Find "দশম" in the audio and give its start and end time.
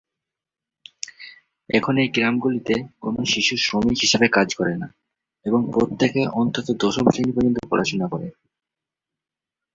6.83-7.05